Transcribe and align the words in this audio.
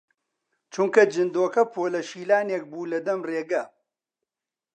چونکە 0.73 1.01
جندۆکە 1.13 1.63
پۆلە 1.73 2.01
شیلانێک 2.09 2.63
بوو 2.71 2.89
لە 2.93 2.99
دەم 3.05 3.19
ڕێگە 3.29 3.63